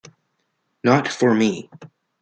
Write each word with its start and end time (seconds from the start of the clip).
Not 0.83 1.07
for 1.09 1.35
me. 1.35 1.69